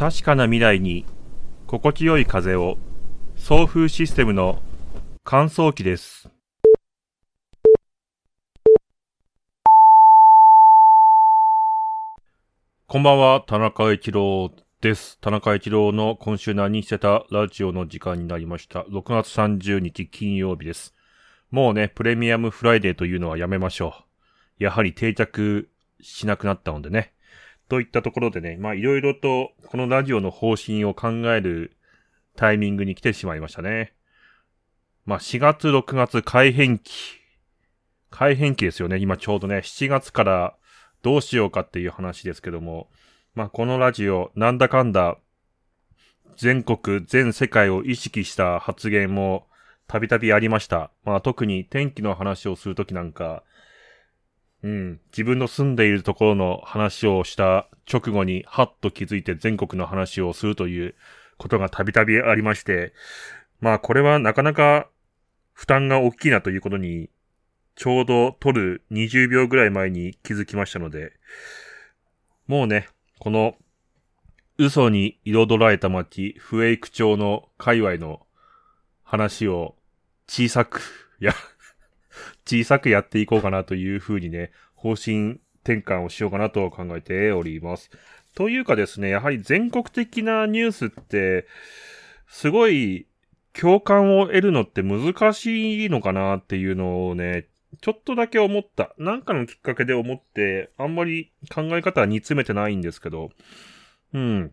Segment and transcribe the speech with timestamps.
[0.00, 1.04] 確かな未来に
[1.66, 2.78] 心地よい風を
[3.36, 4.62] 送風システムの
[5.24, 6.30] 乾燥機です。
[12.86, 14.50] こんばんは、田中一郎
[14.80, 15.18] です。
[15.20, 18.84] 田中一郎の今週何してたラジオの時間になりました。
[18.84, 20.94] 6月30日金曜日です。
[21.50, 23.92] もうね、プレミアムフライデーというのはやめましょ
[24.58, 24.64] う。
[24.64, 25.68] やはり定着
[26.00, 27.12] しなくなったのでね。
[27.70, 31.76] といったところでね、まあいろいろとこのラジオの方針を考える
[32.34, 33.94] タイミングに来てしまいましたね。
[35.06, 36.92] まあ4月6月改変期。
[38.10, 38.98] 改変期ですよね。
[38.98, 40.56] 今ちょうどね、7月から
[41.02, 42.90] どうしようかっていう話ですけども、
[43.36, 45.16] まあこのラジオ、なんだかんだ、
[46.36, 49.46] 全国、全世界を意識した発言も
[49.86, 50.90] たびたびありました。
[51.04, 53.44] まあ特に天気の話をするときなんか、
[54.62, 55.00] うん。
[55.12, 60.94] 自分の住んでいるところの話をした直後に、はっと気づいて全国の話をするという
[61.38, 62.92] ことがたびたびありまして、
[63.60, 64.88] まあこれはなかなか
[65.52, 67.10] 負担が大きいなということに、
[67.76, 71.12] ちょうど撮る20秒ぐらい前に気づきましたので、
[72.46, 73.54] もうね、この
[74.58, 78.26] 嘘に彩られた街、フエイク町の界隈の
[79.02, 79.74] 話を
[80.28, 80.82] 小さく、
[81.20, 81.34] いや、
[82.50, 87.90] 小さくやっていこうかなというふうにね、方針転換をしようかなと考えております。
[88.34, 91.46] というかですね、やはり全国的なニュースって、
[92.26, 93.06] すごい
[93.52, 97.46] 共感を得るのって難しいのかなっていうのをね、
[97.80, 98.94] ちょっとだけ思った。
[98.98, 103.30] なんかのきっかけで思って、あんまり考え方は煮詰めてないんですけど、
[104.12, 104.52] うん。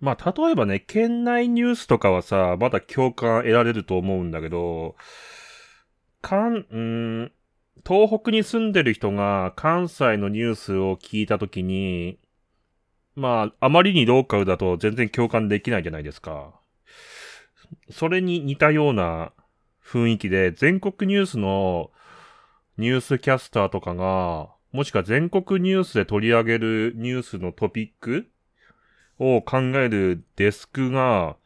[0.00, 4.94] まあ、例えばね、県内ニュースとかはさ、まだ共感得られると思うんだけど、
[6.22, 7.32] 関、うん、
[7.86, 12.18] 東北に住んでる人が関西のニュースを聞いたときに、
[13.16, 16.52] まあ、あまりにローカルだと全然共感できないじゃないですか。
[17.90, 19.32] それに似たような
[19.84, 21.90] 雰囲気で、全国ニュースの
[22.78, 28.30] ニュースキャスターとかが、もしくは全国ニュースで取り上げるニュースのトピック
[29.18, 31.36] を考えるデスクが、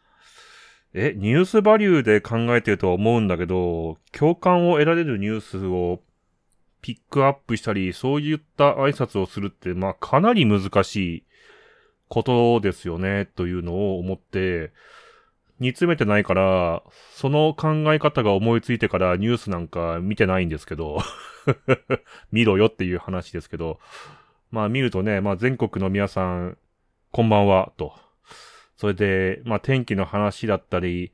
[0.97, 6.00] え、ニュースバリューで考えてるとは思うんだけど、共感を得られるニュースを
[6.82, 11.25] ピックアップしたり、そういった挨拶をするって、まあかなり難しい
[12.09, 14.72] ことですよね、というのを思って、
[15.59, 21.00] 煮詰めてないから、その考え方が思いついてからニュースなんか見てないんですけど、
[22.31, 23.81] 見ろよっていう話ですけど、
[24.53, 26.56] まあ見るとね、まあ全国の皆さん、
[27.11, 28.03] こんばんは、と。
[28.77, 31.12] それで、まあ天気の話だったり、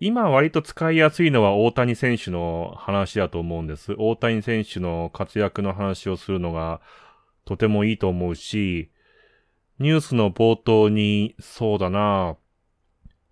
[0.00, 3.94] 今割と使いやすいのは大谷選手の話だと思うんです。
[3.96, 6.80] 大谷選手の活躍の話をするのが
[7.44, 8.90] とてもいいと思うし、
[9.78, 12.36] ニュースの冒頭に、そうだな、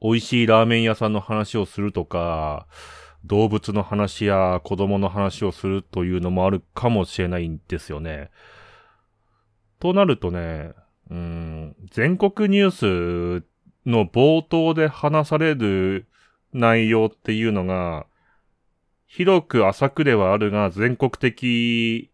[0.03, 2.67] 美味しいラーメン屋さんの話をするとか、
[3.25, 8.31] 動物の話や子供の話をするというのもあるかもしれないんですよね。
[9.79, 10.73] となるとね、
[11.11, 13.45] うん、全国ニュース
[13.85, 16.07] の冒頭で話される
[16.53, 18.07] 内容っていうのが、
[19.07, 22.11] 広く浅くではあるが全国的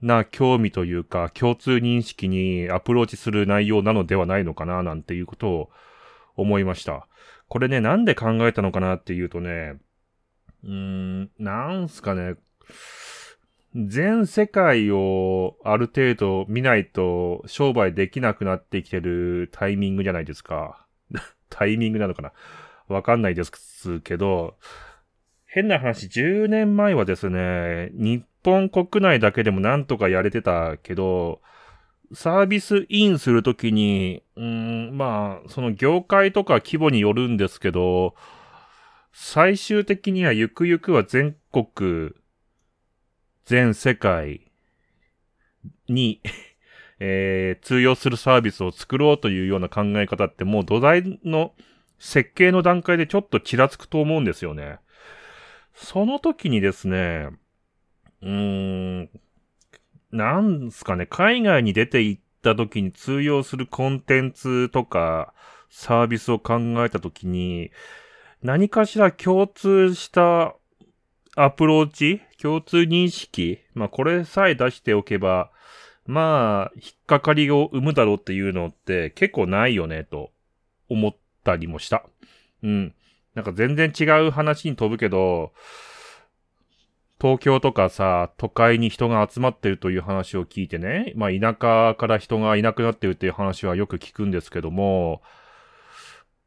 [0.00, 5.70] な興味というか共通認識にアプローチする内容なのではないのかななんていうことを
[6.34, 7.06] 思いました。
[7.48, 9.76] これね、なんで考えたのかなっていうとね、
[10.64, 12.36] うーん、なんすかね、
[13.74, 20.86] 全世界をある程度見ないと商売できなくなってきてるタイミングじゃないですか。
[21.48, 22.32] タイミングなのかな
[22.88, 24.56] わかんないですけど、
[25.46, 31.40] 変な話、10年前はですね、日本国内だけでもなんとかやれてたけど、
[32.14, 38.14] サービスインするときに、うん、まあ、その業界とか規模によるんですけど、
[39.12, 42.12] 最終的にはゆくゆくは全国、
[43.44, 44.42] 全世界
[45.88, 46.20] に、
[46.98, 51.52] えー通用するサービスを作ろうというような考え方ってもう土台の
[51.98, 54.78] 設計の段階でちょっとちらつくと思うんですよね。
[55.74, 57.28] その時にですね、
[58.22, 59.10] うーん、
[60.10, 65.32] なんすかね、海外に出て行った時に通用するコンテンツとか
[65.70, 67.70] サービスを考えた時に、
[68.42, 70.54] 何かしら共通した
[71.34, 73.60] アプローチ共通認識？
[73.74, 75.52] まあこれさえ出しておけば、
[76.04, 80.32] まあ、引っかかりを生むだろうっていうのって結構ないよね、と
[80.88, 82.04] 思ったりもした。
[82.64, 82.94] うん。
[83.34, 85.52] なんか全然違う話に飛ぶけど、
[87.20, 95.22] 東京とかさ、都会に人が集まってるという話を聞いてね、まあ田舎から人がいなくなってるっていう話はよく聞くんですけども、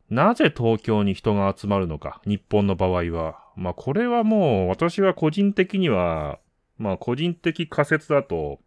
[0.09, 3.43] なぜ東京に人が集まるのか、日本の場合は。
[3.55, 6.39] まあこれはもう私は個人的には、
[6.77, 8.59] まあ個人的仮説だと、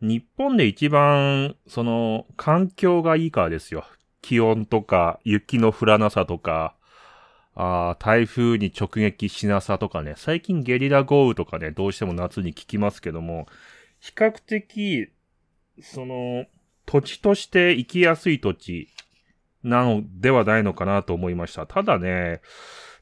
[0.00, 3.86] 日本で一番、その、環境がいいからですよ。
[4.22, 6.74] 気温とか、雪の降らなさとか、
[7.56, 13.46] あ台風に直撃しなさとかね、最近ゲリラ豪雨とかね、どうしても夏に聞きますけども、
[14.00, 15.10] 比較的、
[15.80, 16.46] その、
[16.84, 18.88] 土地として行きやすい土地
[19.64, 21.66] なのではないのかなと思いました。
[21.66, 22.40] ただね、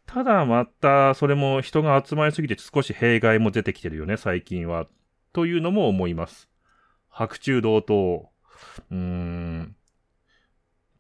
[0.07, 4.87] ただまた、それも人が集まりすぎて少し弊害も出てきてるよね、最近は。
[5.33, 6.49] というのも思います。
[7.09, 8.31] 白昼同等、
[8.91, 9.77] うーん、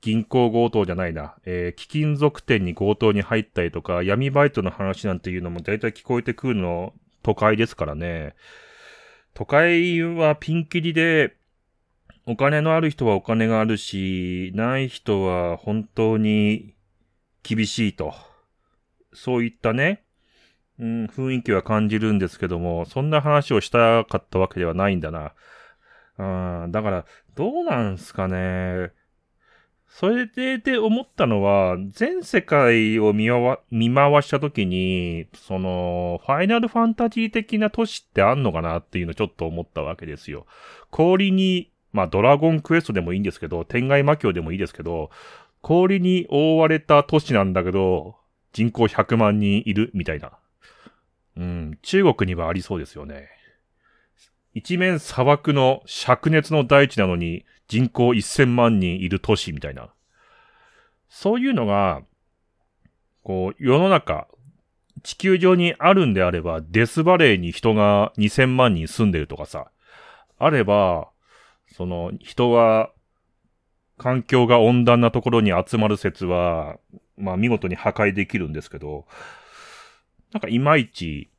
[0.00, 6.92] 銀行強盗じゃないな、えー、貴金属店に強盗に入ったりとか、闇バイトの話なんていうのも大体聞こえてくるの
[7.22, 8.34] 都会ですからね。
[9.34, 11.36] 都会はピンキリで、
[12.26, 16.74] お金のある人はお金があるし、ない人は本当に
[17.42, 18.14] 厳しいと。
[19.12, 20.04] そういったね、
[20.78, 25.32] うん、雰囲気は感じるんですけども、そんな話をしたかったわけではないんだな。
[26.19, 27.04] うん、だから、
[27.34, 28.92] どうなんすかね。
[29.88, 33.28] それで、で思ったのは、全世界を見
[33.70, 40.46] 見回したときに、その、ファイナルファンタジー的な都市ってあんのかなっていうのをちょっと思ったわけですよ。
[40.90, 45.10] 氷に、まあドラゴンクエストでもいいんですけど、天外魔境でもいいですけど、
[45.60, 48.16] 氷に覆われた都市なんだけど、
[48.52, 50.32] 人口100万人いるみたいな。
[51.36, 53.28] うん、中国にはありそうですよね。
[54.54, 59.90] 一面砂漠の灼熱の大地なのに人口1000万人いる都市みたいな。
[61.08, 62.02] そういうのが、
[63.22, 64.26] こう、世の中、
[65.02, 69.70] 地球上にあるんであれば、デスバレーに人が2000万人住んでるとかさ、
[70.38, 71.11] あれば、
[71.72, 72.90] その、人は、
[73.98, 76.76] 環境が温暖なところに集まる説は、
[77.16, 79.06] まあ見事に破壊できるんですけど、
[80.32, 81.30] なんかいまいち、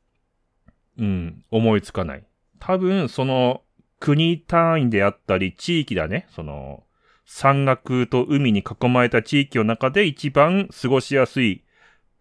[0.98, 2.24] うん、思いつかない。
[2.60, 3.62] 多分、その、
[4.00, 6.84] 国単位であったり、地域だね、その、
[7.26, 11.64] 山岳と海に囲まれた地域の中で一番過ごしやすい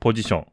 [0.01, 0.47] ポジション。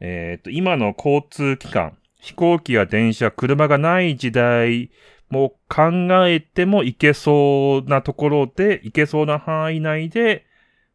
[0.00, 4.90] えっ、ー、と、今の交通機関、飛行機や電車、車がない時代
[5.34, 5.90] も考
[6.26, 10.46] えても行けそうなところで、行けそうな範囲内で、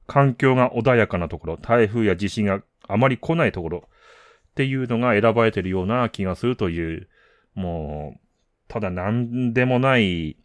[0.07, 7.07] 環境が穏やかなところ、台風や地震があまり来ないところっていうのが選ばれてるような気がするという
[7.53, 8.19] もう、
[8.67, 10.37] ただ何でもない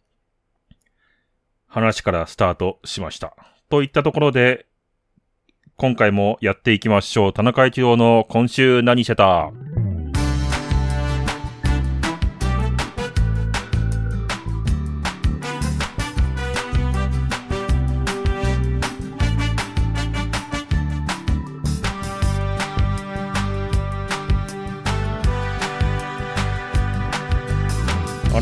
[1.67, 3.35] 話からスタートしました。
[3.69, 4.65] といったところで、
[5.77, 7.33] 今回もやっていきましょう。
[7.33, 9.51] 田中一郎の今週何してた？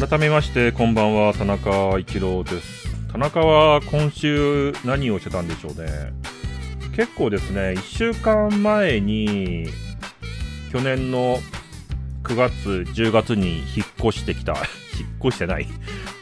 [0.05, 2.89] 改めまして、こんばんは、田中一郎です。
[3.09, 6.11] 田中は今週何をしてたんでしょうね。
[6.93, 9.69] 結構ですね、1週間前に、
[10.73, 11.37] 去年の
[12.23, 14.55] 9月、10月に引っ越してきた。
[14.99, 15.67] 引っ越してない。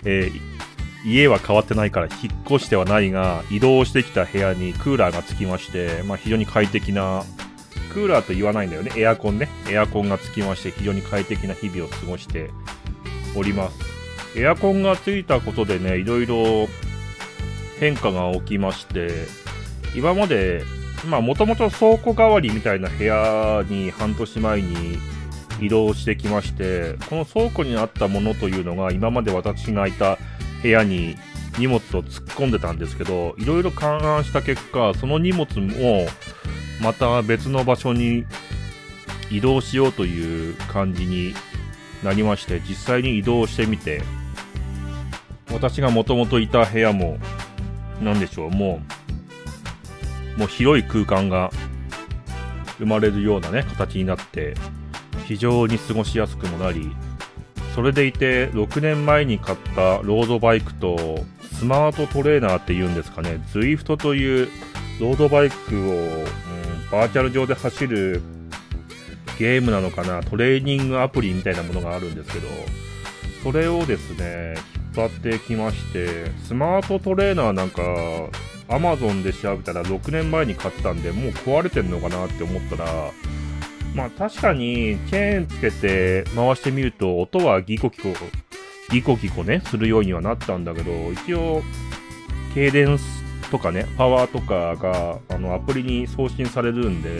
[0.05, 7.23] えー、家は変わってないから引っ越してはないが、移動してきた部屋にクーラーがつきまして、まあ非常に快適な、
[7.95, 8.91] クーラーと言わないんだよね。
[8.95, 9.49] エアコンね。
[9.67, 12.51] エアコンがつきまして、非常に快適な日々を過ごして
[13.35, 13.77] おります。
[14.35, 16.67] エアコンがついたことでね、いろいろ
[17.79, 19.25] 変化が起きまして、
[19.95, 20.63] 今まで、
[21.07, 24.97] まあもともと倉庫代わりみたいな部屋に半年前に
[25.59, 30.17] 移動してきまして、この倉庫にあったものというのが今まで私がいた
[30.61, 31.17] 部屋に
[31.57, 36.07] 荷物を突っ込んでたんですけど、いろいろ勘案した結果、その荷物も
[36.81, 38.25] また別の場所に
[39.29, 41.33] 移動しようという感じに
[42.03, 44.01] なりまして、実際に移動してみて、
[45.51, 47.17] 私がもともといた部屋も、
[48.01, 48.81] なんでしょう、も
[50.35, 51.51] う、もう広い空間が
[52.77, 54.55] 生まれるようなね、形になって、
[55.25, 56.89] 非常に過ごしやすくもなり、
[57.75, 64.49] それでいて、6年前に買ったロードバイクと、スマートトレーナーっていうんですかね、ZWIFT という
[64.99, 66.25] ロードバイクを、うん、
[66.91, 68.21] バーチャル上で走る
[69.41, 72.47] ゲームなのかな、トレーニングアプリみたいなものがあるんですけど、
[73.41, 74.53] それをですね、
[74.95, 77.81] 引っ張ってきまして、スマートトレーナーなんか、
[78.69, 83.11] アマゾンで調べたら6年前に買ったんで、もう壊れてんのかなって思ったら、
[83.95, 88.09] まあ確かにチェーンつけて回してみると音はギコギコ、
[88.91, 91.63] ギコギコね、するようにはなったんだけど、一応、
[92.53, 97.19] ケイデンスとかね、パワーとかがあのアプリに送信されるんで、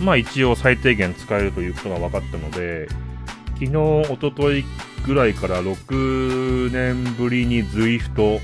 [0.00, 2.88] まあ一応最低限使えるということが分かったので、
[3.54, 3.76] 昨日、
[4.12, 4.64] おととい
[5.06, 8.40] ぐらいから6年ぶりに ZWIFT を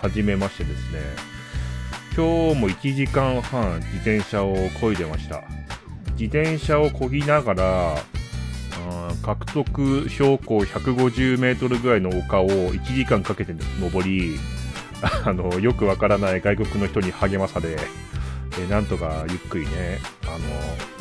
[0.00, 1.00] 始めましてですね、
[2.16, 5.44] 今日も1時間半自転車を漕いでました。
[6.18, 7.96] 自転車を漕ぎながら、
[9.22, 14.38] 獲得標高150メートルぐらいの丘を1時間かけて登り、
[15.24, 17.76] あの、よくわからない外国の人に励まされ、
[18.58, 20.38] えなんとかゆっくりね、あ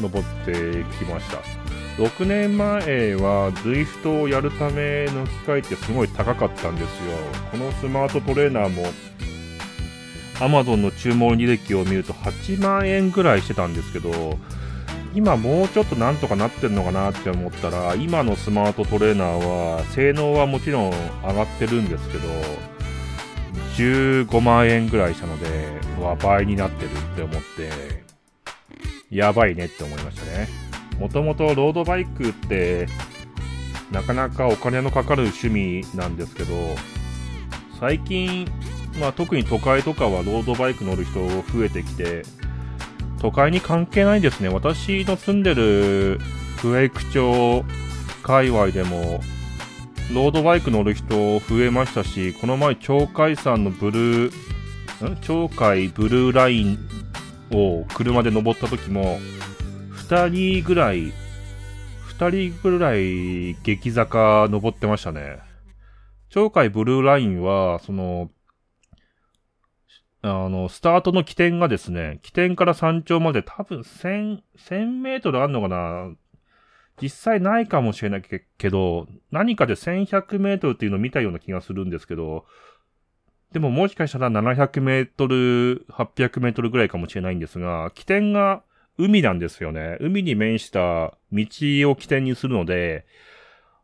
[0.01, 1.39] の、登ってきました。
[1.97, 7.17] 6年前は ZWIFT をやるための機械ってすごい高かったんですよ。
[7.51, 8.83] このスマートトレーナーも
[10.35, 14.37] Amazon の注文履歴を見ると8万円ぐらいしてたんですけど、
[15.13, 19.27] 今もうちょっとなんとかなってるのかなって思ったら、今のスマートトレーナー
[19.77, 22.27] は性能はもちろん上がってるんですけど、
[23.77, 25.45] 15万円ぐらいしたので、
[26.01, 28.03] は倍になってるって思って、
[29.09, 30.47] やばいねって思いましたね。
[30.99, 32.87] もともとロードバイクって、
[33.91, 36.53] なかなかお金のかかる趣味なんですけど、
[37.79, 38.47] 最近、
[38.99, 42.23] まあ特に都会とかはロードバイク乗る人増えてきて、
[43.21, 44.49] 都会に関係ないですね。
[44.49, 46.19] 私の住んでる
[46.61, 47.65] クエイク町
[48.23, 49.21] 界隈でも、
[50.13, 54.33] ロードバイク乗る人増えましたし、この前、鳥海山のブルー、
[55.25, 56.79] 鳥海ブルーライン
[57.51, 59.19] を車で登った時も、
[59.89, 61.11] 二人ぐらい、
[62.07, 65.39] 二人ぐらい激坂登ってましたね。
[66.29, 68.29] 鳥海ブルーラインは、その、
[70.21, 76.11] あの、スタートの起点がですね、起点から山頂まで多分1000、1000メートルあんのかな？
[77.01, 78.23] 実際ないかもしれない
[78.57, 82.45] けど、何かで1100メートルっていうのを見たような気がするんですけど、
[83.51, 88.63] でももしかしたら700メートル、800メートルぐらいかもしれないんですが、起点が
[88.97, 89.97] 海なんですよね。
[89.99, 91.45] 海に面した道
[91.89, 93.05] を起点にするので、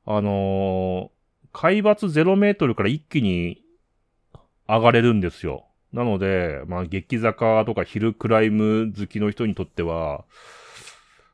[0.05, 1.09] あのー、
[1.53, 3.63] 海抜0メートルから一気に
[4.67, 5.65] 上がれるんですよ。
[5.93, 10.23] なので、まあ、激坂とかヒルクライム好きの人にとっては、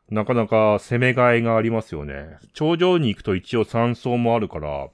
[0.10, 2.38] なかなか攻めがいがありますよね。
[2.54, 4.90] 頂上に行くと一応山荘もあるから、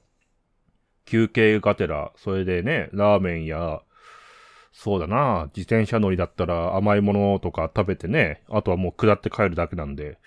[1.04, 3.82] 休憩がてら、それでね、ラーメンや、
[4.72, 10.18] そうだな、自転車乗りだったら甘いものとか食べてね、あとはもう下って帰るだけなんで、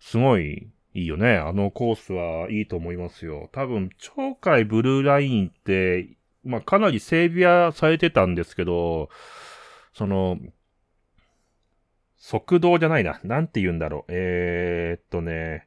[0.00, 1.36] すごいいいよね。
[1.36, 3.48] あのコースはいいと思いますよ。
[3.52, 9.10] 多分、鳥海ブルーラインってまあ、かなり整備はされてたんですけど、
[9.92, 10.38] その、
[12.28, 13.20] 側道じゃないな。
[13.24, 14.04] なんて言うんだろう。
[14.08, 15.66] えー、っとね、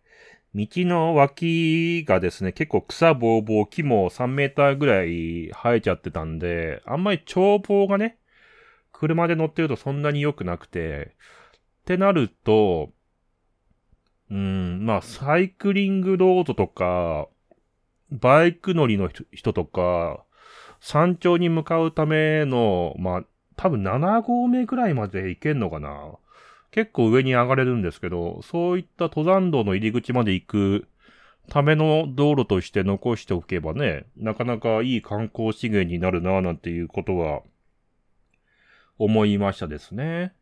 [0.54, 8.20] 道の脇がですね、結構草ぼうぼう、木も3メーターぐらい生えちゃってたんで、あんまり眺望がね、
[8.92, 11.16] 車で乗ってるとそんなに良くなくて、
[11.82, 12.92] ってなると、
[14.30, 17.28] うん、まあ、サイクリングロードとか、
[18.12, 20.24] バイク乗りの人とか、
[20.80, 23.24] 山頂に向かうための、まあ、
[23.56, 26.20] 多分7合目くらいまで行けんのかな。
[26.72, 30.88] 結構上に上がれるんですけど、そういった登山道の入り口まで行く
[31.50, 37.42] ための道路として残しておけばね、なかなかいい観光資源になるなぁなんていうことは
[38.98, 40.34] 思いましたですね。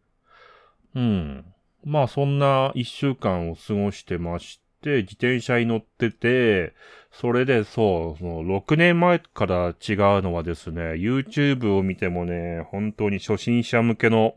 [0.95, 1.45] うん。
[1.83, 6.73] まあそんな一週間を過ごしてまして、自転車に乗ってて、
[7.11, 9.75] それでそう、その6年前から違う
[10.21, 14.35] のはですね、YouTube を見てもね、本当に初心者向けの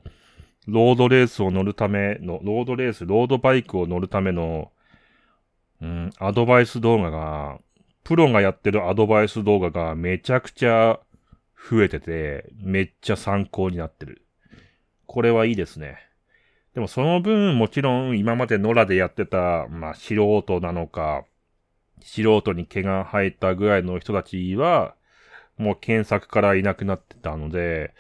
[0.66, 4.70] ロードレースを乗るための、ロードレース、ロードバイクを乗るための、
[5.80, 7.58] うん、アドバイス動画が、
[8.04, 11.00] プロがやってるアドバイス動画がめちゃくちゃ
[11.70, 14.22] 増えてて、めっちゃ参考になってる。
[15.06, 15.98] これはいいですね。
[16.74, 21.24] でもその分、もちろん今まで野良でやってた、まあ素人なのか、
[22.00, 24.94] 素人に毛が生えたぐらいの人たちは、
[25.58, 27.94] もう検索からいなくなってたので、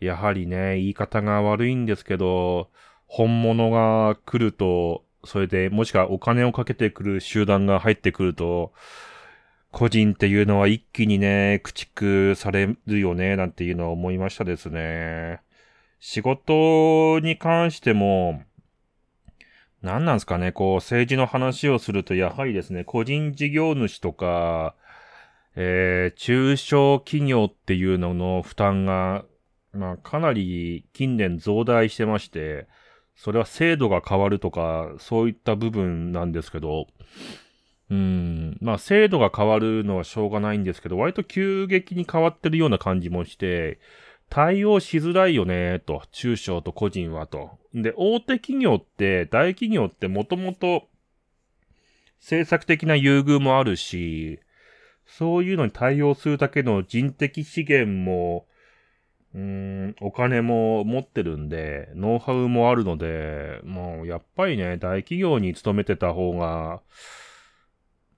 [0.00, 2.70] やはりね、言い方が悪いんですけど、
[3.06, 8.72] 本物が来ると、それで、もしくはお金をかけてくる集団が入ってくると、
[9.70, 15.40] 個人っていうのは一気にね、駆逐されるよね、なんていうのは思いましたですね。
[16.00, 18.42] 仕事に関しても、
[19.82, 24.74] 何なんですかね、こう、政治の話をすると、やはりですね、個人事業主とか、
[25.54, 29.24] えー、中小企業っていうのの負担が、
[29.72, 32.66] まあ、かなり近年増大してまして、
[33.16, 36.86] それは制度が変わるとか、そういった部分なんですけど、
[37.90, 43.78] うん、まあ制度が変わるのはしょうがないんですけど、割と急激に変わってるような感じもして、
[44.30, 46.02] 対応しづらいよね、と。
[46.12, 47.58] 中小と個人は、と。
[47.74, 50.88] で、大手企業って、大企業ってもともと、
[52.20, 54.40] 政策的な優遇もあるし、
[55.06, 58.46] そういうのに対応するだけの人的資源も、
[59.34, 66.80] うん、お金も持ってるんで、ノウハウもあるので、もうやっぱりね、大企業に勤めてた方が、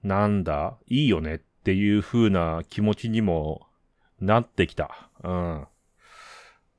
[0.03, 3.67] なんだ、いいよねっていう風な気持ちにも
[4.19, 5.09] なってきた。
[5.23, 5.67] うん。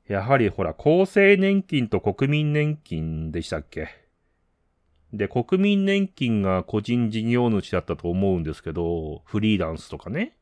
[0.08, 3.88] やはりほら、厚生年金と国民年金でしたっけ？
[5.12, 10.36] で、国民年金が個人事業主だったと思うんですけど、フリーランスとかね。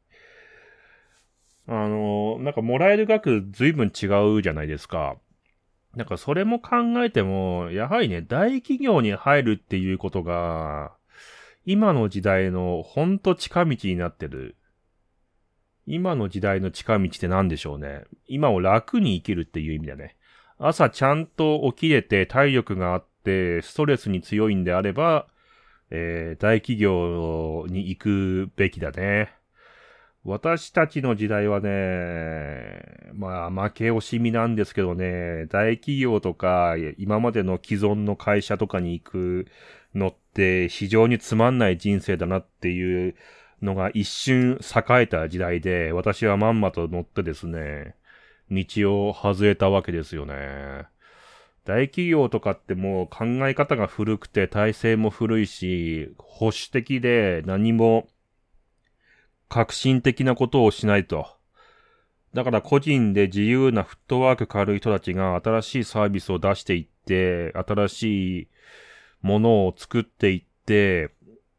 [1.67, 5.17] あの、なんかもらえる額随分違うじゃないですか。
[5.95, 10.93] なんかそれも考えても、やはりね、大企業に入るっていうことが、
[11.67, 14.57] 今の時代のほんと近道になってる。
[15.87, 18.05] 今の時代の近道って何でしょうね。
[18.26, 20.17] 今を楽に生きるっていう意味だね。
[20.59, 25.26] 朝ちゃんと起きれて体力があって、ストレスに強いんであれば、
[25.90, 29.35] えー、大企業に行くべきだね。
[30.23, 32.83] 私たちの時代はね、
[33.15, 39.47] まあ負け惜しみなんですけどね、大企業とか今までの既存の会社とかに行く
[39.95, 43.15] のって非常につまんない人生だなっていう
[43.62, 47.95] のが一瞬栄えた時代で、私はまんまと乗ってですね、
[48.50, 50.85] 道を外れたわけですよね。
[51.65, 58.07] 大企業とかってもう考え方が古くて体制も古いし、保守的で何も
[59.50, 61.26] 革新的なことをしないと。
[62.33, 68.49] だから個人で自由なフットワーク軽い人たちが新しいサービスを出していって、新しい
[69.21, 71.11] ものを作っていって、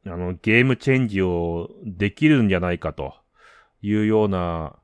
[0.07, 3.13] あの、ゲームチェンジをできるんじゃないかと
[3.81, 4.75] いうような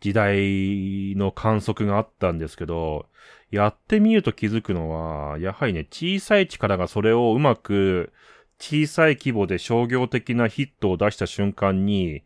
[0.00, 3.06] 時代の観測があったんですけど、
[3.50, 8.12] やってみると気づくのは、やはりね、小さい力がそれをうまく
[8.60, 12.22] 小さい規模で商業的なヒットを出した瞬間に、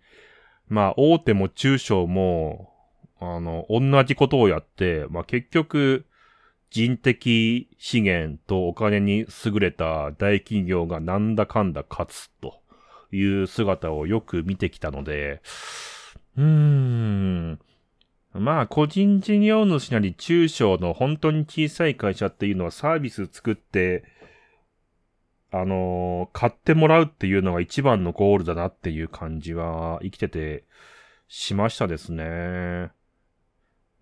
[0.69, 2.73] まあ、大手も中小も、
[3.21, 6.07] あの、同じことをやって、まあ結局、
[6.71, 12.63] 人的資源とお金に優れた大企業がなんだかんだ勝つと
[13.13, 15.43] いう姿をよく見てきたので、
[16.37, 17.61] うーん。
[18.33, 24.05] まあ、個人事業主なり中小の本当に小さい会社っていうのはサービス作って、
[25.53, 30.65] あのー、買ってもらうっていうのが一番のゴールだなっていう感じは生きてて
[31.29, 32.91] しましたですね。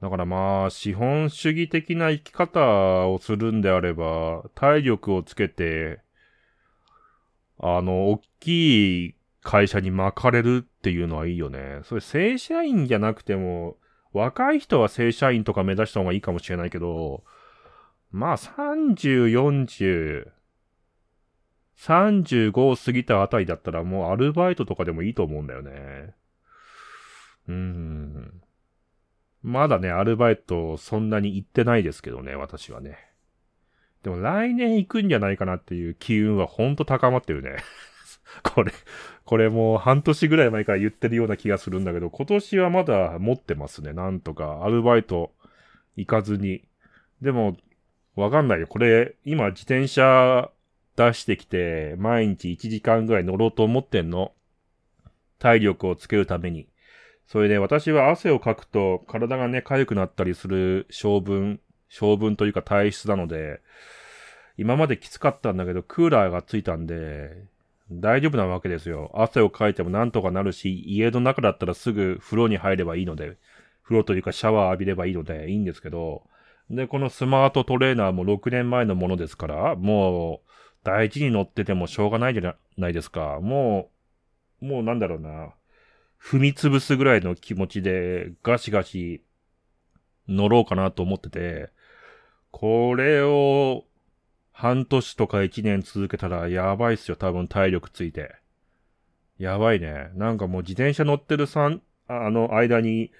[0.00, 6.00] だからまあ、資本主義的な生き方をするんであれば、体力をつけて、
[7.58, 11.80] あの、大きい会社に巻かれるっていうのはいいよね。
[11.84, 13.76] それ正社員じゃなくても、
[14.12, 17.22] 若い人は正社員とか目指した方がいいかもしれないけど、
[18.10, 20.28] まあ30、40、
[21.80, 26.14] 35を過ぎたあたりだったらもうアルバイトとかでもいいと思うんだよね。
[27.48, 28.42] うーん。
[29.42, 32.98] まだね、アルバイトそんなに行ってないですけどね、私はね。
[34.02, 37.56] でも来年行くんじゃないかなっていう機運はほんと高まってるね。
[38.44, 38.72] これ、
[39.24, 43.94] これもう半年ぐらい前から言ってるような気がするんだけど、今年はまだ持ってますね。
[43.94, 45.32] なんとか、アルバイト
[45.96, 46.62] 行かずに。
[47.22, 47.56] でも、
[48.16, 48.66] わかんないよ。
[48.66, 50.50] これ、今自転車
[50.96, 54.32] 出してきて、毎日1時間ぐらい乗ろうと思ってんの。
[55.38, 56.68] 体力をつけるために。
[57.26, 63.60] それで私は汗をかくと体がね、痒くなったりする性分、性分というか体質なので、
[64.58, 67.44] 今まできつかったんだけど、クーラーがついたんで、
[67.90, 69.10] 大丈夫なわけですよ。
[69.14, 73.36] 汗をかいてもなんとかなるし、家の中だったらすぐ風呂に入ればいいので、
[73.84, 76.22] 風呂というかシャワー浴びればいいのでいいんですけど、
[76.70, 80.49] で、このスマートトレーナーも6年前のものですから、もう、
[80.82, 83.38] 大事に乗っててもしょうがないじゃないですか。
[83.40, 83.90] も
[84.62, 85.54] う、もうなんだろうな。
[86.22, 89.22] 踏み潰すぐらいの気持ちでガシガシ
[90.28, 91.70] 乗ろうかなと思ってて、
[92.50, 93.84] これを
[94.52, 97.16] 半年とか一年続けたらやばいっすよ。
[97.16, 98.34] 多分体力ついて。
[99.38, 100.10] やばいね。
[100.14, 103.10] なんかもう自転車乗ってるさん、あの間に、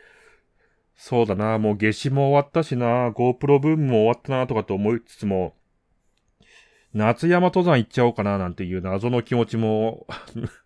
[0.95, 5.55] そうだな、もう夏至も終わったしな、GoPro 分も終わったなとかと思いつつも、
[6.93, 10.07] 夏山登山行っちゃおうかななんていう謎の気持ちも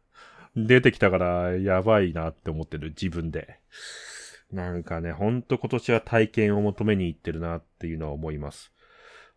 [0.56, 3.58] 出てきたからやばいなって思ってる自分で。
[4.52, 8.72] なんかね、ほんと今年は体験を求めに行ってるなっていうのは思います。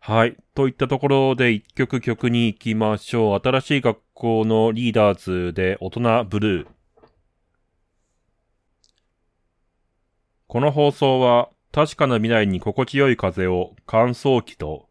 [0.00, 0.36] はい。
[0.54, 3.40] といったところで一曲曲に行きましょう。
[3.42, 6.68] 新しい学校のリーダーズで大人ブルー。
[10.46, 14.87] この放送は確かな未来に心地よい風を乾燥機と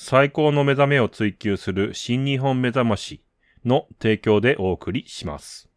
[0.00, 3.20] 最高の目覚めを追求する新日本目覚まし
[3.64, 5.68] の提供でお送りします。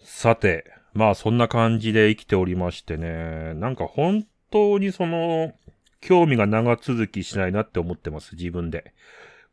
[0.00, 5.52] さて、まあそんな感じで生きておりましてね、なんか本当にその、
[6.00, 8.92] 興味が長続きしないなって思ってます、自分で。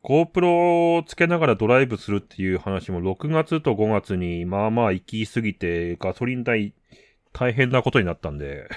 [0.04, 6.74] GoPro をつけながらドライブするっていう話も6月と5月にまあまあ行き過ぎてガソリン代
[7.34, 8.68] 大変なことになったんで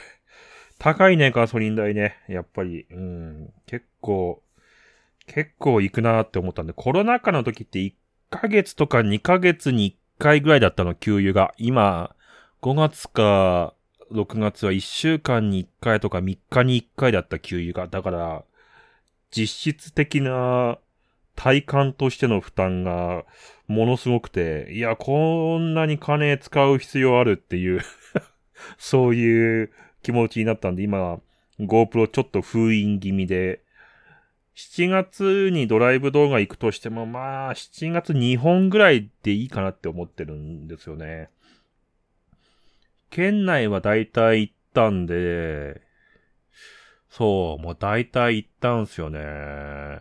[0.79, 2.17] 高いね、ガソリン代ね。
[2.29, 4.43] やっぱり、うん、結構、
[5.27, 7.95] 結構行くなって思ったんで、コロナ禍の時って1
[8.31, 11.55] ヶ月とか2ヶ月に1回ぐらいだったの、給油が。
[11.59, 12.15] 今、
[12.63, 13.75] 5月か
[14.13, 17.89] 6月は1週間に1回とか3日に1回だった給油が。
[17.89, 18.45] だから、
[19.31, 20.79] 実質的な
[21.35, 23.25] 体感としての負担が
[23.67, 27.81] ものすごくて、いや、こんなに金使う必要あるっていう
[28.79, 29.71] そういう
[30.03, 31.21] 気持ちになったんで、今、
[31.61, 33.61] GoPro ちょっと封印気味で、
[34.57, 41.29] 7月にドライブ動画行くとしても、まあ、7月2本ぐらいでいいかなって思ってるんですよね。
[43.11, 45.83] 県内は大体行ったんで、
[47.11, 49.21] そう、もう大体行ったんすよね。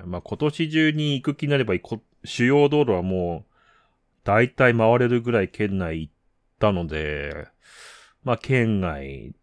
[0.06, 1.74] まあ今年中に行く気になれば、
[2.24, 3.52] 主要道路はもう、
[4.26, 6.14] 大体回れるぐらい県内行っ
[6.60, 7.48] たので、
[8.24, 9.34] まあ県外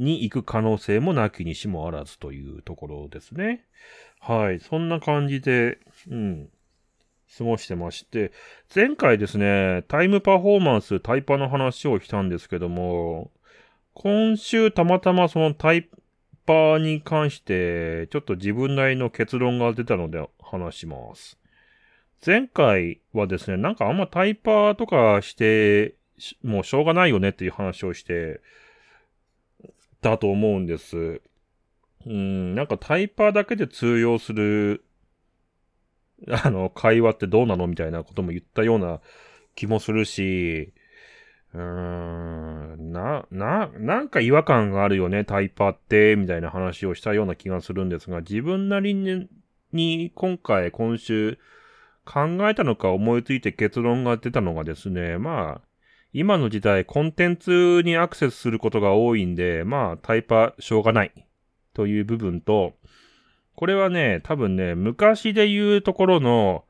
[0.00, 3.64] に行く可能性もなきにしもあらずというところですね。
[4.18, 4.60] はい。
[4.60, 5.78] そんな感じで、
[6.10, 6.48] うん。
[7.38, 8.32] 過ごしてまして、
[8.74, 13.30] 前回ですね、タイムパフォーマンス、タイパの話をしたんですけども、
[13.94, 15.88] 今週たまたまそのタイ
[16.44, 21.38] パに関して、ちょっと自分なりの結論が出たので話します。
[22.26, 25.94] 前回はですね、なんかあんまタイパーとかして、
[26.42, 28.40] もうしょうがないよねっていう話をして、
[30.00, 31.20] だと思うんです。
[32.06, 34.84] うん、なんかタイパーだけで通用する、
[36.28, 39.00] あの、会話ってどうなのみたいなことも言ったような
[39.54, 40.72] 気もするし、
[41.52, 49.28] うーん、な、な、なんか違和感があるよね、タイパーって、みたいな話をしたような気がするんですが、自分なりに、
[49.72, 51.38] に今回、今週、
[52.04, 55.69] 考えたのか思いついて結論が出たのがですね、まあ、
[56.12, 61.12] 今の時代コンテンツにアクセスすることが多いんで、まあタイパしょうがない
[61.74, 62.74] という部分と、
[63.54, 66.64] これはね、多分ね、昔で言うところの、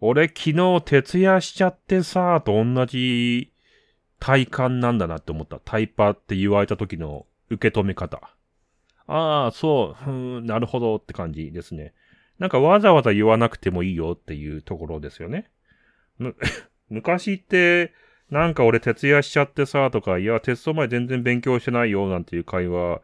[0.00, 3.52] 俺昨日徹夜しちゃってさ、と同じ
[4.20, 5.60] 体感なんだなって思った。
[5.64, 8.20] タイパーって言われた時の受け止め方。
[9.06, 11.94] ああ、そう、うん、なるほどって感じですね。
[12.38, 15.50] なんかわざわざ言わなくてもいいよっていうところですよね。
[16.18, 16.36] む、
[16.88, 17.92] 昔って、
[18.30, 23.00] なんか俺徹夜しちゃってさ、とか、いや、テスト前全然勉強してないよ、なんていう会話、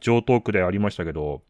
[0.00, 1.42] 上等句でありましたけど、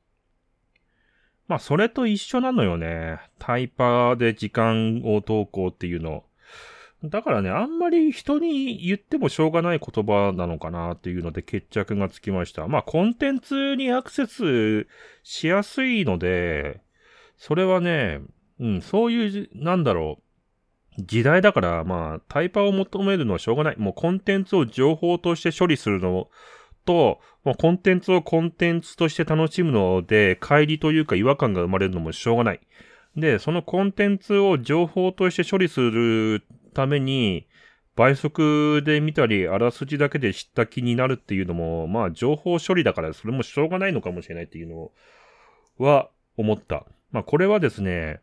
[1.46, 3.18] まあ、それと一緒なのよね。
[3.38, 6.24] タイパーで時間を投稿っていうの。
[7.04, 12.66] だからね、あんまり人に言ってもしょうがない言葉なのかなっていうので決着がつきました。
[12.66, 14.86] まあ、コンテンツにアクセス
[15.22, 16.80] しやすいので、
[17.36, 18.20] それはね、
[18.60, 20.22] うん、そういう、なんだろう。
[20.98, 23.76] 時代だから、まあ、タイパーを求めるのはしょうがない。
[23.78, 26.28] もうコンテンツを情報として処理するの
[26.84, 32.60] と、もうコンテンツをコンテンツとして楽しむので、乖離というか違和感が生まれるのもしょうがない。
[33.16, 36.42] で、そのコンテンツを情報として処理する
[36.74, 37.46] ために、
[37.94, 44.92] 倍速で見たり、あらすじだけで知った気になるっていうのも、まあ、情報処理だからそれもしょうがないのかもしれないっていうの
[45.78, 46.86] は思った。
[47.10, 48.20] まあ、これはですね、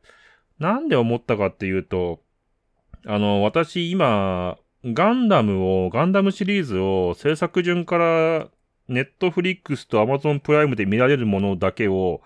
[0.60, 2.22] なんで思ったかっていうと、
[3.08, 8.50] あの、私今、ガンダムを、ガンダムシリーズを制作順から
[8.88, 12.22] ネットフリックスとアマゾンプライムで見られるものだけを、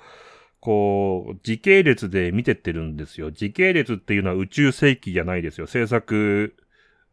[0.60, 3.32] こう、時系列で見てってるんですよ。
[3.32, 5.68] 時系列っていうのは宇宙世紀じゃないですよ。
[5.68, 6.56] 制作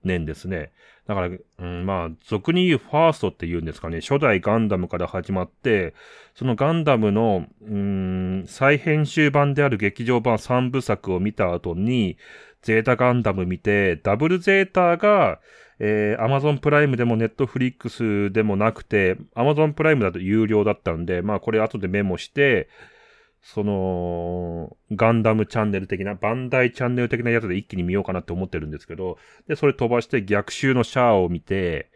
[0.02, 0.72] 年ですね。
[1.06, 4.00] だから、うん、まあ、俗に言うファーストって言うんですかね。
[4.00, 5.94] 初代ガンダムから始まって、
[6.34, 12.18] そのガンダムの、うん、再編集版である劇場版3部作を見た後に、
[12.66, 15.38] ゼータガンダム見て、ダブルゼータが、
[15.78, 22.68] えー、アマゾンプライムでもネットフリックスでもなくて、アマゾンプライムだと有料だったんで、まあこれ後でメモして、
[23.40, 31.88] その、ガンダムチャンネル的な、バンダイチャンネル的なやつで一気に見ようかなって思ってるんですけど、で、それ飛ばして逆襲のシャアを見て、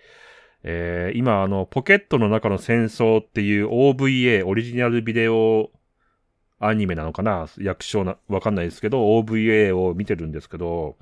[0.62, 5.72] えー、今あの、ポケットの中の戦争っていう OVA、オリジナルビデオ
[6.60, 7.48] アニメなのかな？
[7.58, 10.96] 役所な、わかんないですけど、OVA を見てるんですけど、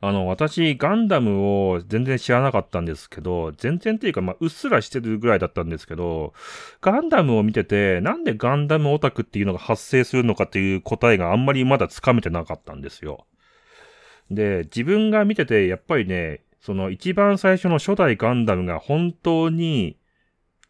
[0.00, 6.34] あの、私、ガンダムを全然知らなかったんですけど、全然っていうか、まあ、うっすらしてるぐらいだったんですけど、
[6.82, 13.24] ガンダムを見てて、なんでガンダムオタクっていうのが発生するのかっていう答えがあんまりまだつかめてなかったんですよ。
[14.30, 19.96] で、自分が見てて、やっぱりね、その一番最初の初代ガンダムが本当に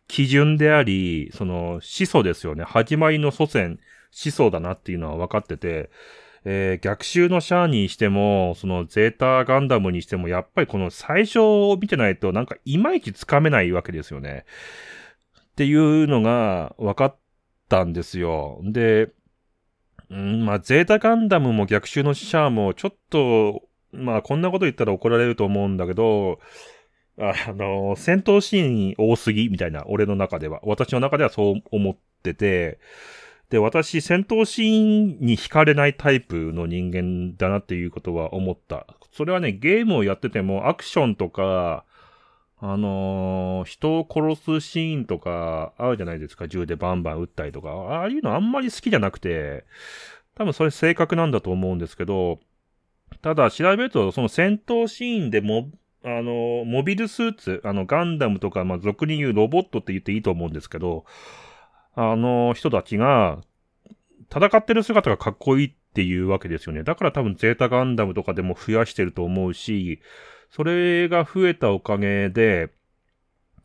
[0.08, 2.64] 基準であり、その始祖ですよね。
[2.64, 3.78] 始まりの祖先、
[4.10, 5.90] 始祖だなっていうのは分かってて、
[6.44, 14.44] えー、逆襲のシャアにしても、そのゼータガンダムにしても、やっぱりこの最初を見てないとなんかいまいちつかめないわけですよね。
[15.52, 17.16] っていうのが分かっ
[17.68, 18.60] たんですよ。
[18.62, 19.10] で、
[20.10, 23.62] うん、まあ、ゼータガンダムも逆襲のシャアもちょっと、
[23.92, 26.40] まあ、こんなこと言ったら怒られると思うんだけど、
[27.18, 30.61] あの、戦闘シーン多すぎみたいな、俺の中では。
[30.64, 32.79] 私の中ではそう思ってて、
[33.50, 38.87] で、私、戦闘シーンに惹かれないタイプの人間だなっていうことは思った。
[39.12, 41.85] それはね、ゲームをやってても、アクションとか、
[42.59, 46.48] あのー、人を殺すシーンとか、あるじゃないですか。
[46.48, 47.70] 銃でバンバン撃ったりとか。
[47.70, 49.64] ああいうのあんまり好きじゃなくて、
[50.35, 52.40] 多分それ正確なんだと思うんですけど、
[53.22, 55.70] ただ調べると、その戦闘シーンでも、
[56.04, 61.04] あの、モビルスーツ、あの、ガンダムとか、まあ、俗に言うロボットって言っていいと思うんですけど、
[61.94, 63.40] あの人たちが、
[64.34, 66.82] 戦ってる姿がかっこいいっていうわけですよね。
[66.82, 70.00] だから多分ゼータガンダムとかでも増やしてると思うし、
[70.50, 72.70] それが増えたおかげで、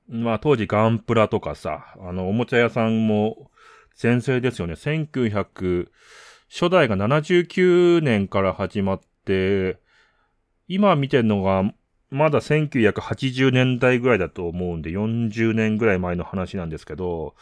[0.08, 3.52] まあ当時ガンプラとかさ、あの、おもちゃ屋さんも
[3.96, 4.74] 全盛ですよね。
[4.74, 5.88] 1900、
[6.50, 9.80] 初代が79年から始まって、
[10.68, 11.64] 今見てるのが、
[12.12, 17.36] まだ1980年代ぐらいだと思うんで、40年ぐらい前の話なんですけど、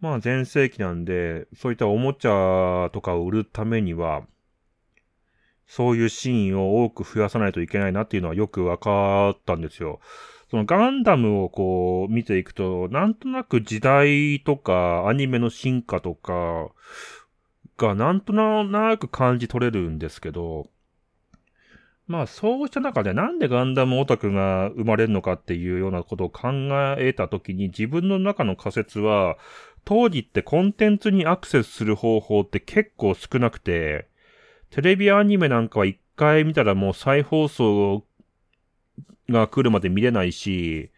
[0.00, 4.22] まあ前世紀なんで、そういったおもちゃとかを売るためには、
[5.66, 9.98] そういうシーンを多く増やさないといけないなっていうのはよくわかったんですよ。
[10.50, 16.68] そのガンダムをこう見ていくと、なんとなく時代とかアニメの進化とか
[17.76, 20.68] がなんとなく感じ取れるんですけど、
[22.06, 26.48] まあそうした中でなんでガンダムオタクが生まれるのかっていうようなことを考
[26.98, 29.38] えたときに自分の中の仮説は
[29.84, 34.08] 当時ってコンテンツにアクセスする方法って結構少なくて
[34.70, 38.04] テレビアニメなんかは一回見たらもう再放送
[39.28, 40.90] が来るまで見れないし、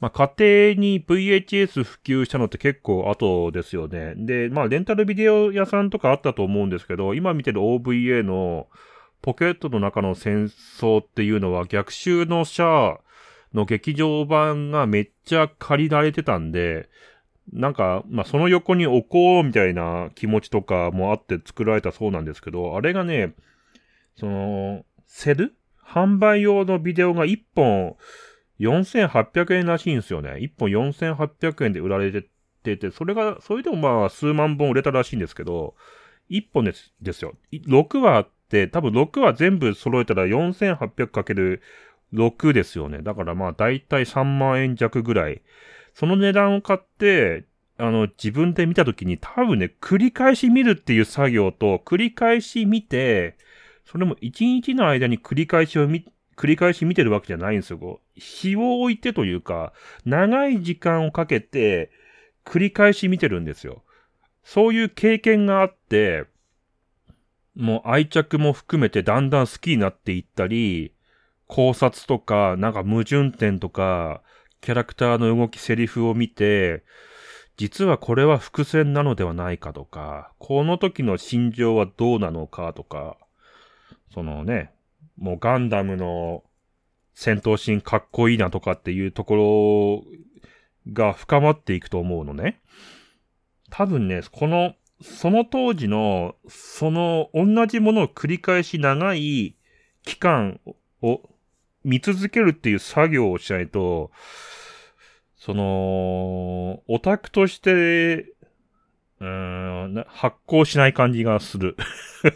[0.00, 4.14] まあ家庭に VHS 普及したのって結構後ですよね。
[4.16, 8.68] で、まあレンタルビデオ屋さんとかあったと思うんですけど、今見てる OVA の
[9.22, 13.00] ポケットの中の戦争っていうのは逆襲のシャア
[13.52, 16.88] の劇場版がめっちゃ借りられてたんで、
[17.52, 23.34] なんか、まあ、その横に置こうみたいな気持ちとかもあって作られたそうなんですけど、あれがね、
[24.16, 25.54] その、セル？
[25.82, 27.96] 販売用のビデオが1本
[28.60, 30.32] 4800円らしいんですよね。
[30.32, 32.12] 1本4800円で売られ
[32.62, 35.74] てて、それが、それでもまあ数万本売れたらしいんですけど、
[36.30, 37.34] 1本ですですよ。
[37.52, 38.28] 6話あっ、
[38.68, 43.02] 多分6話全部揃えたら 4800×6 ですよね。
[43.02, 45.42] だからまあ大体3万円弱ぐらい。
[45.94, 47.44] その値段を買って、
[47.76, 53.36] あの、自分で見たときに多分ね、繰り返し見るっていう作業と、繰り返し見て、
[53.84, 56.04] それも一日の間に繰り返しを見、
[56.36, 58.00] 繰り返し見てるわけじゃないんですよ。
[58.14, 59.72] 日を置いてというか、
[60.04, 61.90] 長い時間をかけて、
[62.44, 63.84] 繰り返し見てるんですよ。
[64.44, 66.24] そういう経験があって、
[67.58, 70.94] もう愛着も含めてだんだん好きになっていったり、
[71.48, 74.22] 考察とか、なんか矛盾点とか、
[74.60, 76.84] キャラクターの動き、セリフを見て、
[77.56, 83.16] 実はこれは伏線なのではないかとか、この時の心情はどうなのかとか、
[84.14, 84.70] そのね、
[85.16, 86.44] もうガンダムの
[87.14, 90.04] 戦闘シーンかっこいいなとかっていうとこ
[90.86, 92.60] ろが深まっていくと思うのね。
[93.70, 99.54] 多分ね、この、その当時の、その同じものを繰り返し長い
[100.04, 100.60] 期間
[101.02, 101.22] を
[101.84, 104.10] 見続けるっていう作業をしないと、
[105.36, 108.32] その、オタクとして、
[109.20, 111.76] うん、発行しない感じがする。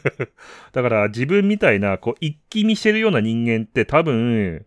[0.73, 4.67] だから自分みたいな、こう、一気見してるような人間って多分、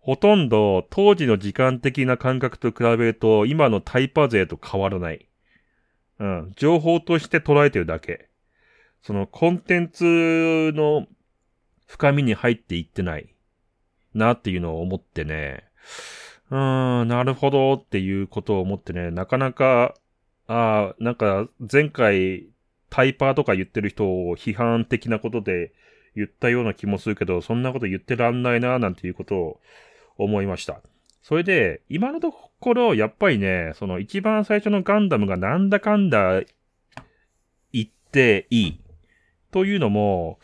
[0.00, 5.29] ほとんど当時の時間的な感覚と比べると、今のタイパ勢と変わらない。
[6.20, 6.52] うん。
[6.56, 8.28] 情報として捉えてるだけ。
[9.02, 11.06] そのコンテンツの
[11.86, 13.34] 深みに入っていってない。
[14.14, 15.64] なっていうのを思ってね。
[16.50, 19.94] うーん、なるほどっていうことを思ってね、なかなか、
[20.46, 22.48] ああ、なんか前回
[22.90, 25.72] タイパーとか言ってる人を批判的なことで
[26.16, 29.60] 言ったような気もするけど、そんなこと言ってらんないな、なんていうことを
[30.18, 30.82] 思いました。
[31.30, 36.42] それで、今のところ、やっぱりね、その一番最初のガンダムがなんだかんだ
[37.72, 38.80] 言っていい。
[39.52, 40.40] というのも、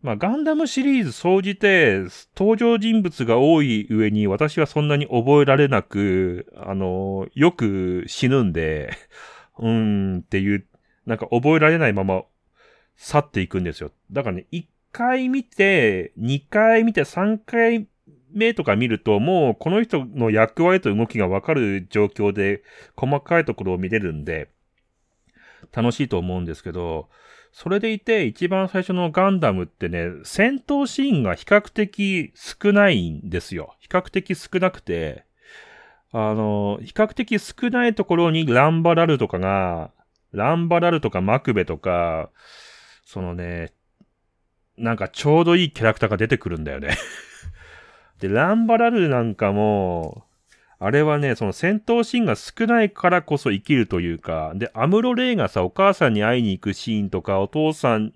[0.00, 8.96] まあ、ガンダムシリーズ総じて、登場人物が多い上に、私はそんなに覚えられなく、あの、よく死ぬんで、
[9.58, 10.66] うーんっていう、
[11.04, 12.22] なんか覚えられないまま
[12.96, 13.90] 去っていくんですよ。
[14.10, 17.86] だからね、1回見て、2回見て、3回
[18.36, 22.62] 目とか見ると、もうこの人の役割と動きがわかる状況で、
[22.96, 24.50] 細かいところを見れるんで、
[25.72, 27.08] 楽しいと思うんですけど、
[27.52, 33.74] それでいて、一番最初のガンダムってね、戦闘シーンが比較的少ないんですよ。
[33.80, 35.24] 比較的少なくて、
[36.12, 39.90] あの、比較的少ないところにランバラルとかが、
[40.32, 42.30] ランバラルとかマクベとか、
[43.06, 43.72] そのね、
[44.76, 46.96] なんかちょうどいいキャラクターが出てくるんだよね
[48.20, 50.24] で、ランバラルなんかも、
[50.78, 58.12] あれはね、その戦闘シーンが少ないからこそ生きるというか、で、アムロレイがさ、お母さんに会いに行くシーンとか、お父さん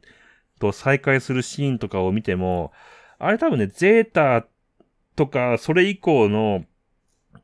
[0.58, 2.72] と再会するシーンとかを見ても、
[3.18, 4.46] あれ多分ね、ゼータ
[5.16, 6.64] とか、それ以降の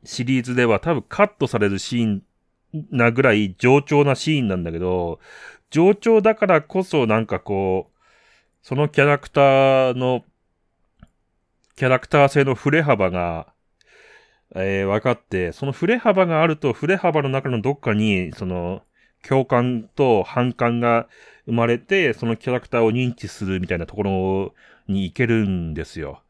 [0.05, 2.23] シリーズでは多分カットされるシーン
[2.91, 5.19] なぐらい上調なシーンなんだけど、
[5.71, 7.97] 上調だからこそなんかこう、
[8.63, 10.25] そのキャラクターの
[11.77, 13.53] キャラクター性の振れ幅が、
[14.55, 18.83] えー、分かって、その振れ幅があると、振れ幅の中のどっかに、その、
[19.23, 21.07] 共感と反感が
[21.45, 24.55] 生まれて、そのキャラクターを認知するみたいなところ
[24.89, 26.23] に行けるんですよ。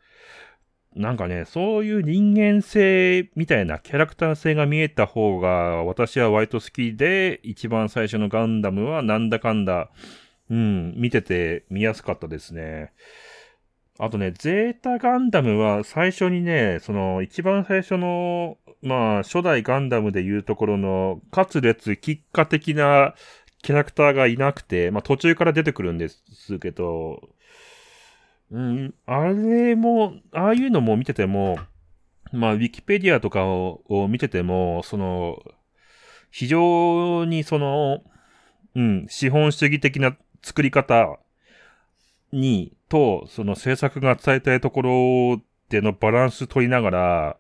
[0.97, 9.91] なんかね、そういう人間性みたいなキャラクター性が見えた方が私は割と好きで、一番最初のガンダムはなんだかんだ、
[10.51, 12.93] うん、見てて見やすかったですね。
[13.99, 23.15] あとね、ゼータガンダムは最初にね、その一番最初の、まあ、初代ガンダムでいうところの、カツレツ、キッカ的な
[23.63, 27.29] キャラクターがいなくて、まあ途中から出てくるんですけど、
[28.51, 31.59] うん、あれも、ああいうのも見てても、
[32.33, 35.43] まあ、ウィキペディアとかを見てても、その、
[36.31, 38.03] 非常にその、
[38.75, 41.19] うん、資本主義的な作り方
[42.33, 47.37] に、と、その制作が伝えたいところでのバランス取りながら、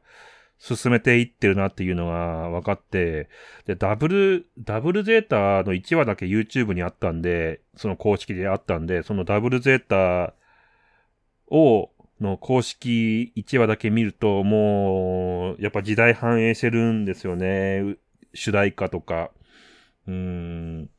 [0.58, 3.28] 進めていってるなっていうのが分かって、
[3.66, 10.34] で、ダブル、ダブルゼータの1話だけ YouTube にあったんで、その公式であったんで、そのダブルゼータ
[11.48, 17.96] を、の公式1話だけ見ると、もう、やっぱ時代反映してるんですよね。
[18.32, 19.30] 主題歌とか、
[20.08, 20.90] うん、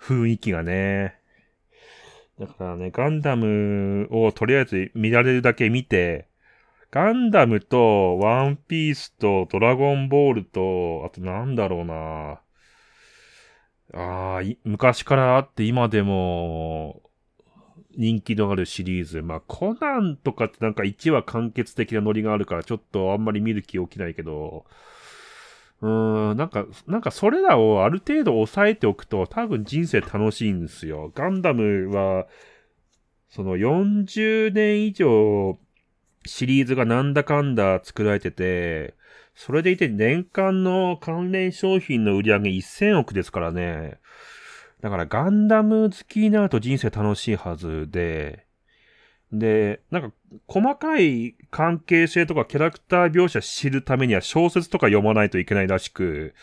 [0.00, 1.19] 雰囲気がね。
[2.40, 6.26] だからね、ガンダムをとりあえず見られるだけ見て、
[6.90, 12.40] ガンダムとワンピースとドラゴンボールと、あとなんだろうな
[13.92, 17.02] ああ、昔からあって今でも
[17.96, 19.20] 人気のあるシリーズ。
[19.22, 24.64] まあ、コナンとかってなんか1話完結的なノリがあるからちょっとあんまり見る気起きないけど、
[25.82, 25.88] う
[26.34, 31.10] ん、なんか、なんかそれらをある程度抑えておくと多分人生楽しいんですよ。
[31.14, 32.26] ガンダムは、
[33.28, 35.58] その40年以上
[36.26, 38.94] シリーズがなんだかんだ作られてて、
[39.34, 43.98] それでいて年間の関連商品の売り上げ1000億ですからね。
[44.82, 48.46] だからガンダム好きになると人生楽しいはずで、
[49.32, 50.12] で、なんか、
[50.48, 56.34] 細かい関係性とかキャラクター描写知るためには小説とか読まないといけないらしく、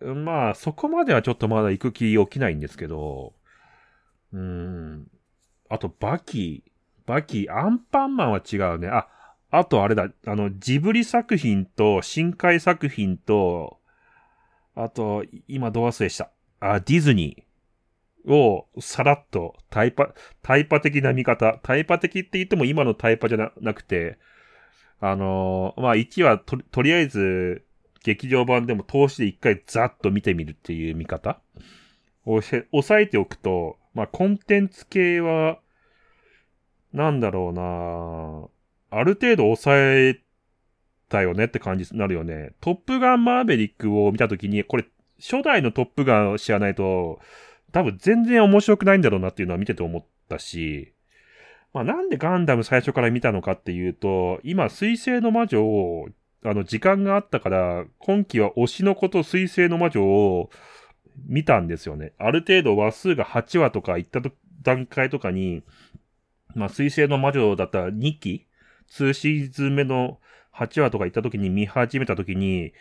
[0.00, 3.32] まあ、そこまではちょっとまだ行く気起きないんですけど、
[4.32, 5.06] うん。
[5.70, 6.64] あと、バキ、
[7.06, 8.88] バキ、アンパンマンは違うね。
[8.88, 9.08] あ、
[9.50, 13.78] あとあれだ、あの、ジブリ作品と、深海作品と、
[14.74, 16.30] あと、今ど忘れした。
[16.60, 17.55] あ、ディズニー。
[18.26, 24.18] をさらっとタイパ、タイパ的な見方、タイパ的って言っても今のタイパじゃなくて、
[25.00, 27.64] あのー、まあ、1話と、とりあえず、
[28.02, 31.40] 劇場版でも通しで一回ザッと見てみるっていう見方。
[32.24, 35.58] を押さえておくと、まあ、コンテンツ系は、
[36.92, 38.98] なんだろうな。
[38.98, 40.20] ある程度抑え
[41.08, 42.52] たよねって感じになるよね。
[42.60, 44.86] トップガンマーベリックを見たときに、これ、
[45.18, 47.20] 初代のトップガンを知らないと、
[47.76, 50.94] 多分全然面白くないんだろうなっていうのは見てて思ったし、
[51.74, 56.08] まあなんでガンダム最初から見たのかっていうと、今、水星の魔女を、
[56.42, 60.48] あの、時間があったから、今期は推しの子と水星の魔女を、
[61.26, 62.14] 見たんですよね。
[62.16, 64.22] ある程度話数が8話とかいった
[64.62, 65.62] 段階とかに、
[66.54, 68.46] まあ、水星の魔女だったら2期
[68.90, 70.18] ?2 シーズン目の
[70.54, 72.72] 8話とか行った時に見始めた時に、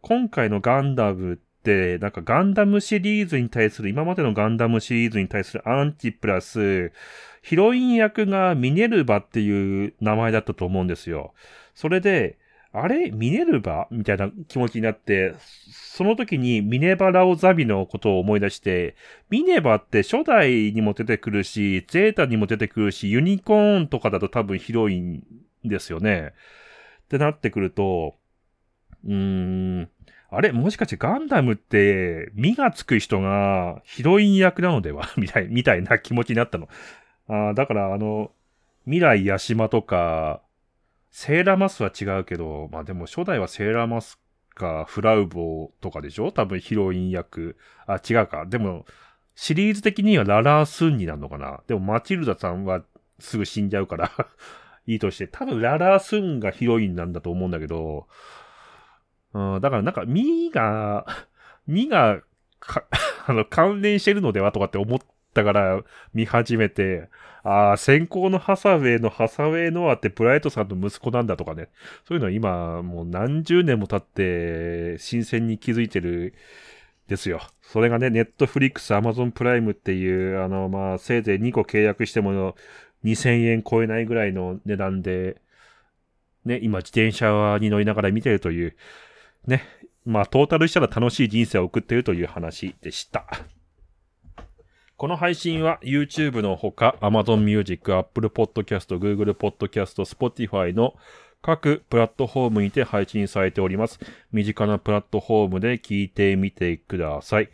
[0.00, 6.92] 今回のガンダムって、なんかガンダムシリーズに対する、今までのガンダムシリーズに対するアンチプラス、
[7.42, 11.34] ヒロイン役がミネルヴァっていう名前だったと思うんですよ。
[11.74, 12.38] それで、
[12.72, 13.10] あれ？
[13.10, 15.34] ミネルヴァみたいな気持ちになって、
[15.72, 18.94] その時にミネバラオザビのことを思い出して、
[19.28, 25.24] ミネバって初代にも出てくるし、ゼータにも出てくるし、ユニコーンとかだと多分ヒロイン
[25.64, 26.32] ですよね。
[27.04, 28.14] ってなってくると、
[29.04, 29.88] うーん、
[30.32, 35.08] あれもしかしてガンダムって、身がつく人がヒロイン役なのでは？
[35.18, 36.68] みたい、みたいな気持ちになったの。
[37.28, 38.32] あだからあの、
[38.84, 40.42] 未来ヤシマとか、
[41.10, 44.20] セーラーマスは違うけど、まあでも初代はセーラーマス
[44.54, 46.30] かフラウボーとかでしょ？
[46.30, 47.56] 多分ヒロイン役。
[47.86, 48.46] あ、違うか。
[48.46, 48.86] でも、
[49.34, 51.60] シリーズ的にはララースンになるのかな？
[51.66, 52.84] でもマチルダさんは
[53.18, 54.10] すぐ死んじゃうから
[54.86, 58.06] いいとして、多分ララースンがヒロインなんだと思うんだけど、
[59.34, 61.06] うん、だからなんか、ミーが、
[61.66, 62.22] ミーが、
[62.58, 62.84] か
[63.26, 64.98] あの、関連してるのではとかって思っ
[65.34, 65.82] たから
[66.14, 67.08] 見始めて、
[67.42, 71.68] ああ、先行のハサウェイのハサウェイノアってブライトさんの息子なんだとかね。
[72.06, 76.34] そういうのは今、もう何十年も経って、新鮮に気づいてる、
[77.10, 77.40] ですよ。
[77.60, 82.54] それがね、ネットフリックス、アマゾンプライムっていう、あの、まあ、せいぜい2個契約しても、
[83.04, 85.40] 2000円超えないぐらいの値段で、
[86.44, 88.76] ね、今自転車に乗りながら見てるという、
[89.46, 89.62] ね、
[90.04, 93.26] まあトータルしたら楽しい人生を送っているという話でした。
[94.96, 100.94] この配信は YouTube のほか Amazon Music、Apple Podcast、Google Podcast、Spotify の
[101.40, 103.98] 各プラットフォームにて配信されております。
[104.30, 107.48] 身近なプラットフォームで聞いてみてください。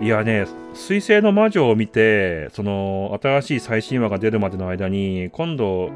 [0.00, 5.90] いやね、水星の魔女を見て、その、新しい最新話が出るまでの間に、今度、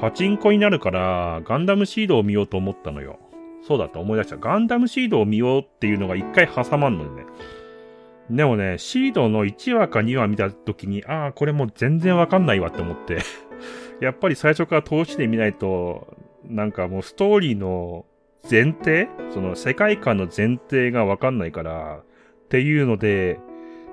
[0.00, 3.18] パチンコになるから、ガンダムシードを見ようと思ったのよ。
[3.66, 4.36] そうだった、思い出した。
[4.36, 7.24] ガンダムシードを見ようっていうのが一回挟まんのよね。
[8.30, 13.18] でもね、シードの1話か2話見た時に、ああ、これもう全然わかんないわって思って
[14.00, 18.04] やっぱり最初から通しで見ないと、なんかもうストーリーの
[18.50, 22.00] 前提その世界観の前提がわかんないから、
[22.44, 23.38] っていうので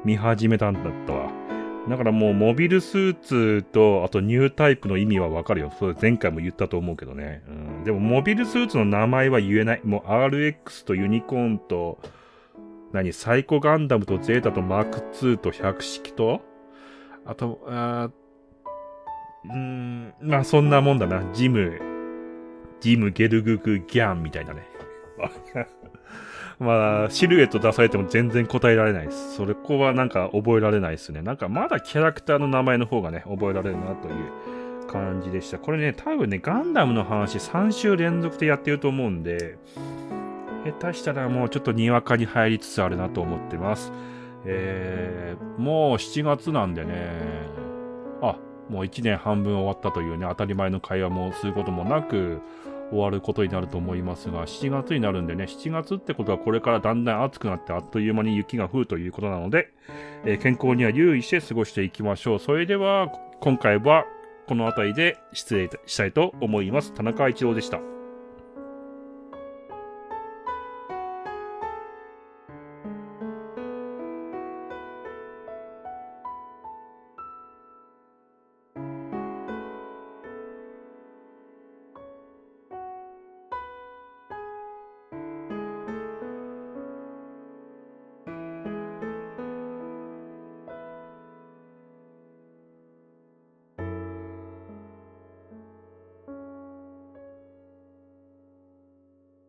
[0.04, 1.39] 見始めたんだったわ。
[1.90, 5.72] だからもうモビルスーツと、あとニュータイプの意味はわかるよ。
[5.80, 7.42] それ前回も言ったと思うけどね。
[7.48, 7.84] うん。
[7.84, 9.82] でもモビルスーツの名前は言えない。
[9.84, 12.00] もう RX とユニコーンと、
[12.94, 13.12] 何？
[13.12, 16.42] サイコガンダムとゼータとマーク2と百式と、
[17.26, 18.10] あと、あ
[19.46, 21.24] うーん、まあそんなもんだな。
[21.34, 21.80] ジム、
[22.82, 24.64] ジム、ゲルググ、ギャンみたいなね。
[26.60, 29.36] まあ、シルエット出されても全然答えられないです。
[29.36, 31.22] それこはなんか覚えられないですね。
[31.22, 35.58] なんかまだキャラクターの名前の方がね、覚えられるなという感じでした。
[35.58, 39.58] これね、多分ね、ガンダムの話3週連続でやってると思うんで、
[40.66, 43.94] 下手したらもうちょっとにわかに入りつつあるなと思ってます。
[44.46, 47.12] えー、もう7月なんでね、
[48.22, 48.36] あ、
[48.70, 52.42] もう1年半分終わったというね、当たり前の会話もすることもなく、
[52.90, 59.72] 終わることになると思いますが、7月になるんでね、7月ってことはこれからだんだん暑くなってあっという間に雪が降るということなので、
[60.26, 62.40] えー、健康には留意して過ごしていきましょう。
[62.40, 64.06] それでは、今回は
[64.48, 66.94] この辺りで失礼したいと思います。
[66.94, 67.99] 田中一郎でした。